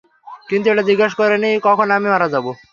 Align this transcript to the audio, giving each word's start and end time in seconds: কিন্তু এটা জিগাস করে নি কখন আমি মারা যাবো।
কিন্তু 0.49 0.67
এটা 0.69 0.83
জিগাস 0.89 1.11
করে 1.19 1.35
নি 1.43 1.49
কখন 1.67 1.87
আমি 1.91 2.07
মারা 2.13 2.27
যাবো। 2.33 2.51